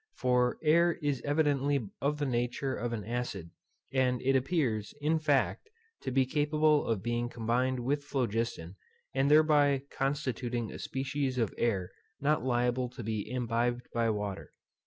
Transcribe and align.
For 0.15 0.53
fixed 0.55 0.65
air 0.65 0.93
is 1.03 1.21
evidently 1.21 1.87
of 2.01 2.17
the 2.17 2.25
nature 2.25 2.73
of 2.75 2.91
an 2.91 3.05
acid; 3.05 3.51
and 3.93 4.19
it 4.23 4.35
appears, 4.35 4.95
in 4.99 5.19
fact, 5.19 5.69
to 6.01 6.09
be 6.09 6.25
capable 6.25 6.87
of 6.87 7.03
being 7.03 7.29
combined 7.29 7.81
with 7.81 8.03
phlogiston, 8.03 8.77
and 9.13 9.29
thereby 9.29 9.67
of 9.67 9.89
constituting 9.91 10.71
a 10.71 10.79
species 10.79 11.37
of 11.37 11.53
air 11.55 11.91
not 12.19 12.43
liable 12.43 12.89
to 12.89 13.03
be 13.03 13.29
imbibed 13.29 13.89
by 13.93 14.09
water. 14.09 14.53